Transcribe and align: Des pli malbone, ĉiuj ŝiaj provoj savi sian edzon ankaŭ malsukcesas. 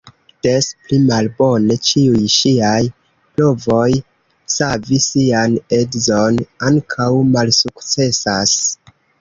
Des 0.45 0.67
pli 0.85 0.97
malbone, 1.09 1.75
ĉiuj 1.89 2.21
ŝiaj 2.35 2.79
provoj 3.35 3.85
savi 4.55 5.01
sian 5.09 5.61
edzon 5.81 6.43
ankaŭ 6.71 7.11
malsukcesas. 7.37 8.59